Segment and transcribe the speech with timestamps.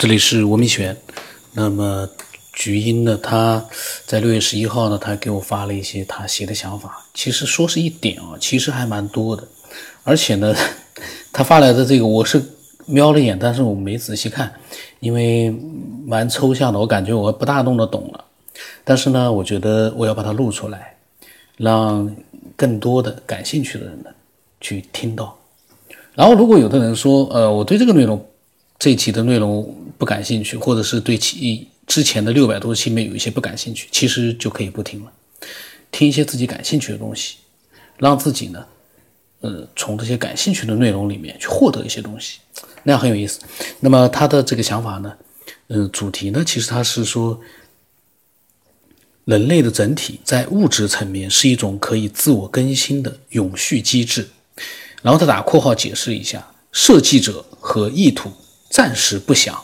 [0.00, 0.96] 这里是文明轩。
[1.52, 2.08] 那么，
[2.54, 3.20] 菊英呢？
[3.22, 3.62] 他
[4.06, 7.04] 在六月十一号呢，他给我发了一些他写的想法。
[7.12, 9.46] 其实说是一点啊，其实还蛮多的。
[10.02, 10.54] 而且呢，
[11.30, 12.42] 他发来的这个我是
[12.86, 14.50] 瞄了眼，但是我没仔细看，
[15.00, 15.54] 因为
[16.06, 18.24] 蛮抽象的，我感觉我不大弄得懂了。
[18.82, 20.96] 但是呢，我觉得我要把它录出来，
[21.58, 22.10] 让
[22.56, 24.08] 更多的感兴趣的人呢
[24.62, 25.36] 去听到。
[26.14, 28.26] 然后，如果有的人说，呃，我对这个内容。
[28.80, 35.12] 这一期的内容不感兴趣，或者是对其之前的六百多期里面有一些不感兴趣，其实就可以不听了，
[35.92, 37.36] 听一些自己感兴趣的东西，
[37.98, 38.64] 让自己呢，
[39.40, 42.38] 呃，从这些感兴趣的内容里面去获得一些东西，
[42.82, 43.40] 那样很有意思。
[43.80, 45.14] 那么他的这个想法呢，
[45.66, 47.38] 嗯，主题呢，其实他是说，
[49.26, 54.26] 人类的整体在物质层面是一种可以自我更新的永续机制，
[55.02, 58.32] 然后他打括号解释一下设计者和意图。
[58.70, 59.60] 暂时不详，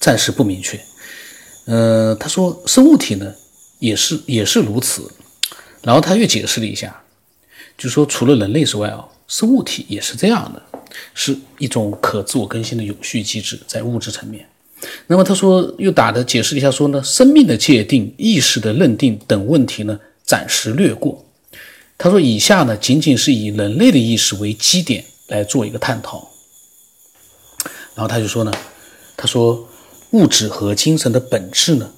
[0.00, 0.80] 暂时不明确。
[1.66, 3.32] 呃，他说生物体呢
[3.78, 5.08] 也是也是如此。
[5.82, 7.00] 然后他又解释了一下，
[7.78, 10.60] 就说除了人类之外啊，生物体也是这样的，
[11.14, 14.48] 是一种可自我更新的有序机制，在物质层面。
[15.06, 21.24] 那么他说又打的解释了一下，说呢，生命的界定、意识的认定等问题呢，暂时略过。
[21.98, 26.28] 他说以下呢，仅仅是以人类的意识为基点来做一个探讨。
[27.96, 28.52] 然后他就说呢，
[29.16, 29.68] 他说
[30.10, 31.92] 物质和精神的本质呢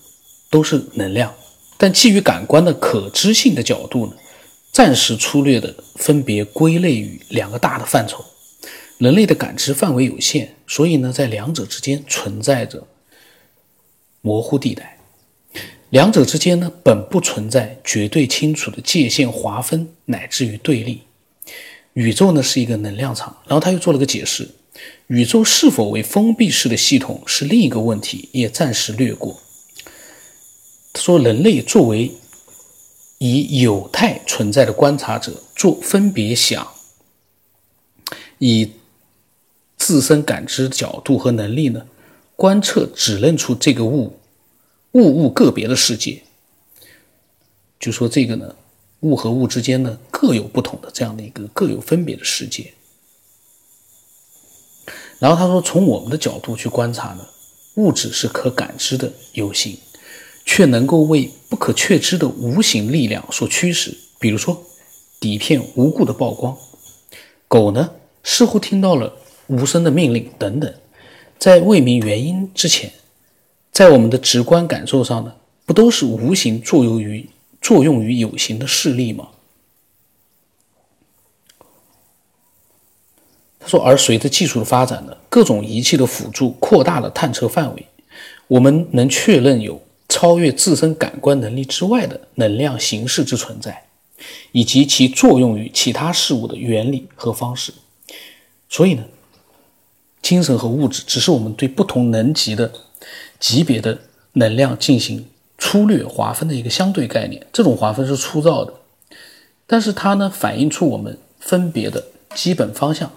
[0.48, 1.34] 都是能量，
[1.76, 4.12] 但基于感官的可知性的角度呢，
[4.72, 8.24] 暂时粗略的分别归类于两个大的范畴。
[8.98, 12.86] 人类的感知范围有限，所以呢，在两者之间存在着
[14.20, 14.98] 模糊地带，
[15.90, 21.02] 两者之间呢本不存在绝对清楚的界限划分，乃至于对立。
[21.94, 24.48] 宇宙呢是一个能量场，然后他又做了个解释。
[25.08, 29.40] 宇宙是否为封闭式的系统是另一个问题，也暂时略过。
[30.92, 32.12] 他说，人类作为
[33.18, 36.66] 以有态存在的观察者，做分别想，
[38.38, 38.72] 以
[39.76, 41.86] 自身感知角度和能力呢，
[42.36, 44.18] 观测指认出这个物
[44.92, 46.22] 物物个别的世界。
[47.80, 48.54] 就说这个呢，
[49.00, 52.72] 物和物之间呢，各有不同的这样的一个各有分别的世界。
[55.18, 57.26] 然后他说：“从我们的角度去观察呢，
[57.74, 59.76] 物质是可感知的有形，
[60.44, 63.96] 却能够为不可确知的无形力量所驱使。
[64.20, 64.62] 比如说，
[65.18, 66.56] 底片无故的曝光，
[67.48, 67.90] 狗呢
[68.22, 69.12] 似乎听到了
[69.48, 70.72] 无声的命令等等，
[71.38, 72.92] 在未明原因之前，
[73.72, 75.34] 在我们的直观感受上呢，
[75.66, 77.28] 不都是无形作用于
[77.60, 79.28] 作用于有形的势力吗？”
[83.68, 87.86] 说，而随着技术的发展呢，各种仪器的辅助扩大了探测范围，
[88.46, 93.84] 我们能确认有超越自身感官能力之外的能量形式之存在，
[94.52, 97.72] 以及其作用于其他事物的原理和方式。
[98.70, 99.04] 所以呢，
[100.22, 102.72] 精神和物质只是我们对不同能级的
[103.38, 103.98] 级别的
[104.32, 105.26] 能量进行
[105.58, 107.46] 粗略划分的一个相对概念。
[107.52, 108.72] 这种划分是粗糙的，
[109.66, 113.10] 但是它呢，反映出我们分别的基本方向。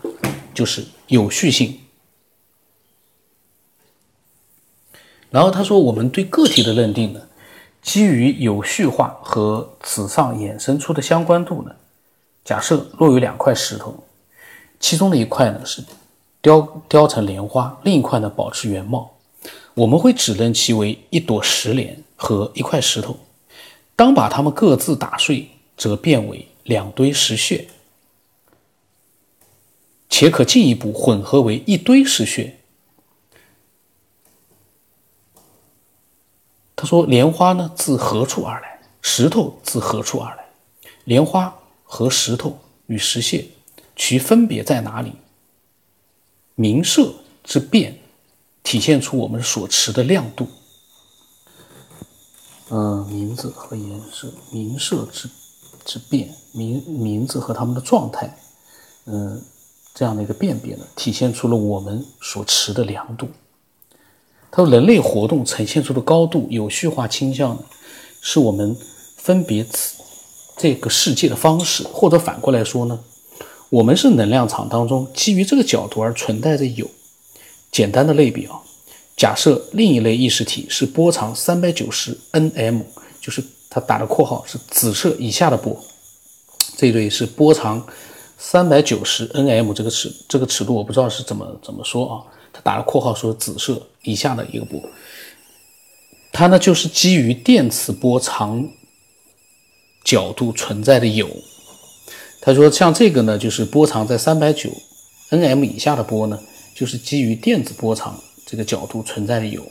[0.62, 1.80] 就是有序性。
[5.32, 7.22] 然后他说，我们对个体的认定呢，
[7.82, 11.76] 基于有序化和此上衍生出的相关度呢。
[12.46, 14.04] 假设若有两块石头，
[14.80, 15.84] 其中的一块呢是
[16.44, 19.18] 雕雕成莲花，另一块呢保持原貌，
[19.74, 23.18] 我们会指认其为一朵石莲和一块石头。
[23.96, 27.68] 当把它们各自打碎，则变为两堆石屑。
[30.12, 32.60] 且可进一步混合为一堆石穴。
[36.76, 38.82] 他说：“莲花呢，自何处而来？
[39.02, 40.46] 石头自何处而来？
[41.06, 43.48] 莲花和石头与石屑，
[43.96, 45.14] 其分别在哪里？
[46.56, 47.98] 明色之变，
[48.64, 50.48] 体现出我们所持的亮度。
[52.70, 55.30] 嗯，名字和颜色，明色之
[55.86, 58.38] 之变，名名字和他们的状态，
[59.06, 59.42] 嗯。”
[59.94, 63.28] 这样的一个辨别呢，体现出了我们所持的量度。
[64.50, 67.64] 他说，人类活动呈现出的高度有序化倾向呢，
[68.22, 68.76] 是我们
[69.18, 69.96] 分别此
[70.58, 73.00] 这个世界的方式，或者反过来说呢，
[73.70, 76.90] 我们是能量场当中基于这个角度而存在着有。
[77.72, 78.62] 简单的类比啊，
[79.16, 82.82] 假设另一类意识体是波长三百九十 nm，
[83.22, 85.82] 就是它打的括号是紫色以下的波，
[86.76, 87.86] 这一类是波长。
[88.44, 94.82] 三百九十 nm 这个尺这个尺度我不知道是怎么怎么说啊，他打了括号说紫色以下的一个波，
[96.34, 98.68] 它呢就是基于电磁波长
[100.04, 101.30] 角度存在的有。
[102.42, 104.72] 他说像这个呢，就是波长在三百九
[105.30, 106.40] nm 以下的波呢，
[106.76, 109.64] 就是基于电子波长这个角度存在的有。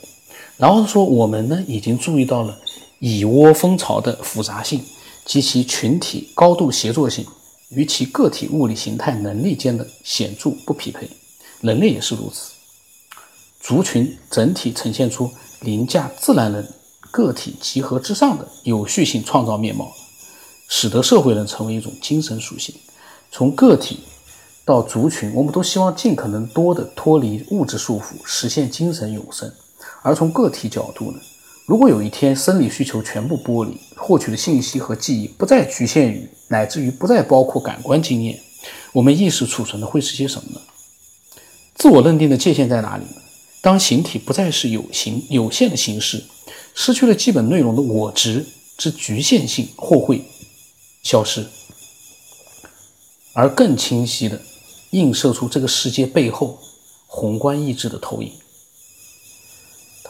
[0.55, 2.57] 然后说我们呢已经注意到了
[2.99, 4.81] 蚁窝蜂巢的复杂性
[5.25, 7.25] 及其群体高度协作性
[7.71, 11.09] 与其个体物理形态能力间的显著不匹配，
[11.61, 12.51] 人类也是如此。
[13.59, 15.31] 族群整体呈现出
[15.61, 16.67] 凌驾自然人
[17.09, 19.91] 个体集合之上的有序性创造面貌。
[20.73, 22.73] 使得社会人成为一种精神属性，
[23.29, 23.99] 从个体
[24.63, 29.51] 到族群，我们都希望尽可能多的脱离物质束缚，实现精神永生。
[30.01, 31.19] 而从个体角度呢，
[31.71, 38.37] 如果有一天生理需求全部剥离，获取的信息和记忆不再局限于，乃至于不再包括感官经验，
[38.91, 40.59] 我们意识储存的会是些什么呢？
[41.75, 43.13] 自我认定的界限在哪里呢？
[43.61, 46.21] 当形体不再是有形有限的形式，
[46.75, 48.45] 失去了基本内容的我值
[48.75, 50.25] 之局限性，或会。
[51.03, 51.45] 消失，
[53.31, 54.41] 而更清晰的
[54.89, 56.59] 映射出这个世界背后
[57.07, 58.33] 宏观意志的投影。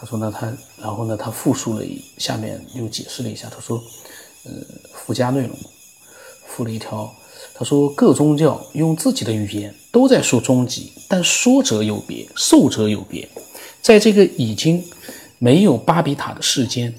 [0.02, 0.52] 他说呢，他
[0.82, 3.48] 然后呢，他复述了一下面又解释了一下。
[3.48, 3.80] 他说，
[4.42, 4.50] 呃，
[4.92, 5.56] 附加内容
[6.44, 7.08] 附了一条。
[7.54, 13.28] 他说，各宗教用自己的语言都在说终极，但说者有别，受者有别。
[13.80, 14.82] 在这个已经
[15.38, 16.92] 没有巴比塔的世间，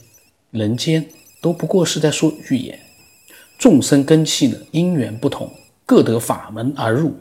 [0.51, 1.05] 人间
[1.41, 2.79] 都不过是在说预言。
[3.57, 5.51] 众生根器呢，因缘不同，
[5.85, 7.13] 各得法门而入。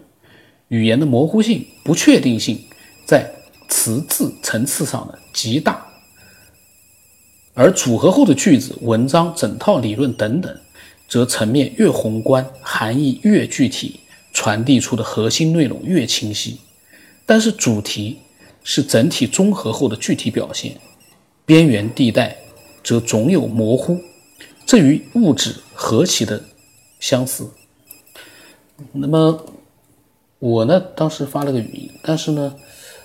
[0.69, 2.65] 语言的模糊性、不确定性，
[3.05, 3.35] 在
[3.73, 5.87] 词字层次上的极大。
[7.55, 10.61] 而组合后的句子、文章、整套理论等等，
[11.09, 14.01] 则层面越宏观，含义越具体，
[14.35, 16.61] 传递出的核心内容越清晰。
[17.25, 18.19] 但是主题
[18.63, 20.77] 是整体综合后的具体表现，
[21.47, 22.37] 边缘地带
[22.85, 23.99] 则总有模糊。
[24.67, 26.45] 这与物质何其的
[27.01, 27.51] 相似。
[28.93, 29.47] 那么
[30.39, 32.55] 我呢，当时发了个语音，但是呢，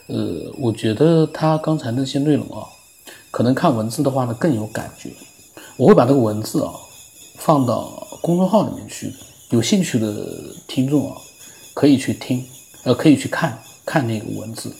[0.07, 2.65] 呃，我觉得他刚才那些内容啊，
[3.31, 5.09] 可能看文字的话呢更有感觉。
[5.75, 6.71] 我会把这个文字啊
[7.37, 9.13] 放到公众号里面去，
[9.51, 10.25] 有兴趣的
[10.67, 11.17] 听众啊
[11.73, 12.43] 可以去听，
[12.83, 14.71] 呃，可以去看看那个文字。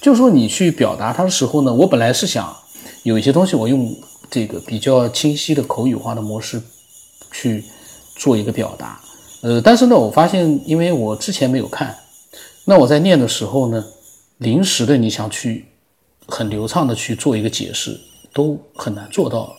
[0.00, 2.54] 就是说你去表达它的时候呢，我本来是想
[3.02, 3.94] 有一些东西我用。
[4.32, 6.62] 这个比较清晰的口语化的模式
[7.32, 7.64] 去
[8.14, 9.00] 做一个表达，
[9.40, 11.98] 呃，但是呢，我发现，因为我之前没有看，
[12.64, 13.84] 那我在念的时候呢，
[14.40, 15.66] 临时的你想去
[16.26, 18.00] 很流畅的去做一个解释，
[18.32, 19.54] 都很难做到，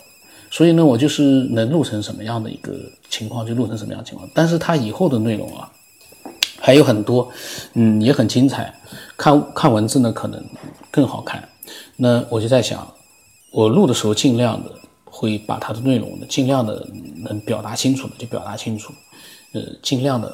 [0.50, 2.74] 所以呢，我就是能录成什么样的一个
[3.08, 5.72] 情况就录成什么样的情况，但是它以后的内容啊，
[6.60, 7.30] 还有很多，
[7.74, 8.74] 嗯，也很精彩，
[9.16, 10.44] 看看文字呢可能
[10.90, 11.48] 更好看，
[11.96, 12.88] 那我就在想。
[13.52, 14.72] 我录的时候尽量的
[15.04, 16.88] 会把它的内容呢，尽量的
[17.18, 18.94] 能表达清楚的就表达清楚，
[19.52, 20.34] 呃，尽量的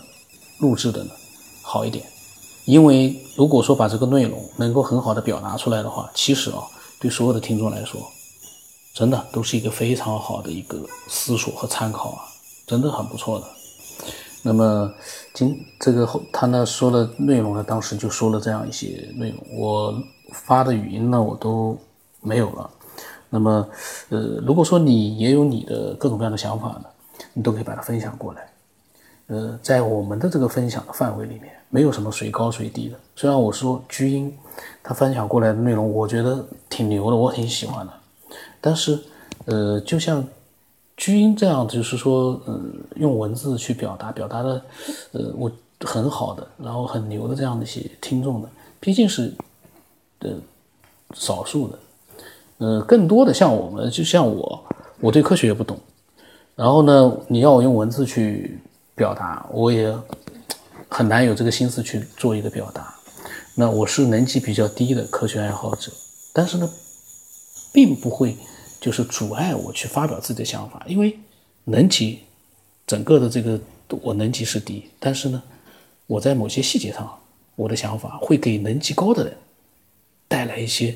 [0.59, 1.09] 录制的呢
[1.63, 2.05] 好一点。
[2.67, 6.61] 因为如果说把这个内容能够很好的表达出来的话，其实啊，
[6.99, 8.01] 对所有的听众来说，
[8.93, 12.23] 真的都是一个非常好的一个思索和参考啊，
[12.65, 13.45] 真的很不错的。
[14.43, 14.93] 那么
[15.33, 19.95] 今这个后他呢说的内容呢，当时就说了这样一些内容，我
[20.33, 21.77] 发的语音呢我都
[22.19, 22.69] 没有了。
[23.29, 23.65] 那么，
[24.09, 26.85] 呃，如果说你也有你的各种各样的想法呢，
[27.33, 28.49] 你都可以把它分享过来。
[29.27, 32.97] 呃，在我们的这个分享的范围里面，没有什么谁高谁低的。
[33.15, 34.31] 虽然我说居英
[34.83, 37.93] 他分享过来的内容，我觉得挺牛的，我挺喜欢的。
[38.59, 38.99] 但是，
[39.45, 40.23] 呃，就像
[40.95, 42.59] 居英这样，就是说，呃，
[42.95, 44.61] 用文字去表达，表达的，
[45.11, 49.33] 呃，我很好的，然后很牛的这样的一些听众的，毕竟是，
[50.19, 50.31] 呃，
[51.13, 51.79] 少数的。
[52.59, 54.63] 呃，更多的像我们，就像我，
[54.99, 55.77] 我对科学也不懂。
[56.55, 58.59] 然后呢，你要我用文字去
[58.95, 59.95] 表达，我也
[60.89, 62.93] 很难有这个心思去做一个表达。
[63.55, 65.91] 那我是能级比较低的科学爱好者，
[66.33, 66.69] 但是呢，
[67.73, 68.35] 并不会
[68.79, 71.17] 就是阻碍我去发表自己的想法，因为
[71.65, 72.19] 能级
[72.85, 73.59] 整个的这个
[74.01, 75.41] 我能级是低，但是呢，
[76.05, 77.19] 我在某些细节上，
[77.55, 79.37] 我的想法会给能级高的人
[80.27, 80.95] 带来一些。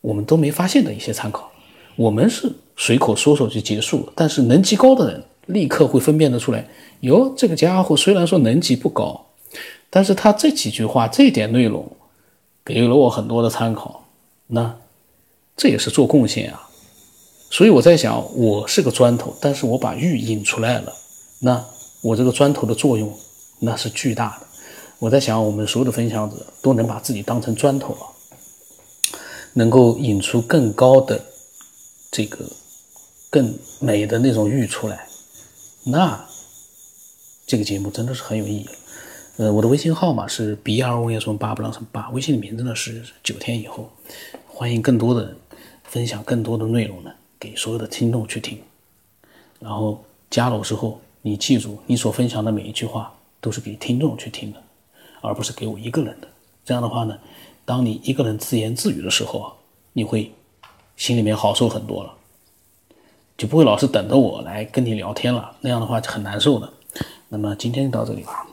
[0.00, 1.50] 我们都没发现的一些参考，
[1.96, 4.12] 我们是随口说说就结束了。
[4.14, 6.68] 但是能级高的人立刻会分辨得出来，
[7.00, 9.26] 哟，这个家伙虽然说能级不高，
[9.90, 11.90] 但是他这几句话这点内容
[12.64, 14.04] 给予了我很多的参考，
[14.48, 14.76] 那
[15.56, 16.68] 这也是做贡献啊。
[17.50, 20.92] 所以我在想，我是个砖头，但是我把玉引出来了，
[21.40, 21.64] 那
[22.02, 23.12] 我这个砖头的作用
[23.60, 24.46] 那是巨大的。
[24.98, 28.10] 我在想，我们所有的分享者都能把自己当成砖头啊。
[29.56, 31.24] 能够引出更高的
[32.10, 32.44] 这个
[33.30, 35.06] 更美的那种玉出来，
[35.86, 36.26] 那
[37.46, 38.66] 这个节目真的是很有意义。
[39.36, 43.90] 呃，我的微信号码是 b r o s 八不让什八，微信的名字呢是九天以后，
[44.46, 45.36] 欢迎更多的人
[45.82, 48.58] 分享更多的内容呢给所有的听众去听。
[49.60, 53.12] 然后加了我之后，你记住，你所分享的每一句话
[53.42, 54.62] 都是给听众去听的，
[55.20, 56.28] 而不是给我一个人的。
[56.64, 57.18] 这样的话呢，
[57.66, 59.52] 当你一个人自言自语的时候啊，
[59.92, 60.32] 你会
[60.96, 62.14] 心里面好受很多了，
[63.36, 66.68] 就不会老是等着我来跟你聊天了，那样的话就很难受的。
[67.28, 68.46] 那么今天就到这里吧。